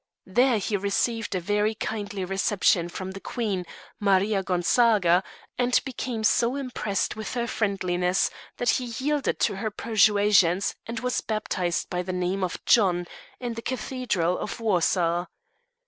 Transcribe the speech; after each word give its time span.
There 0.25 0.57
he 0.57 0.75
received 0.77 1.35
a 1.35 1.39
very 1.39 1.75
kindly 1.75 2.25
reception 2.25 2.89
from 2.89 3.11
the 3.11 3.19
Queen, 3.19 3.67
Maria 3.99 4.41
Gonzaga, 4.41 5.23
and 5.59 5.79
became 5.85 6.23
so 6.23 6.55
impressed 6.55 7.15
with 7.15 7.35
her 7.35 7.45
friendliness 7.45 8.31
that 8.57 8.69
he 8.69 8.85
yielded 8.97 9.37
to 9.41 9.57
her 9.57 9.69
persuasions, 9.69 10.73
and 10.87 11.01
was 11.01 11.21
baptized 11.21 11.91
by 11.91 12.01
the 12.01 12.13
name 12.13 12.43
of 12.43 12.57
John 12.65 13.05
in 13.39 13.53
the 13.53 13.61
Cathedral 13.61 14.39
of 14.39 14.59
Warsaw. 14.59 15.27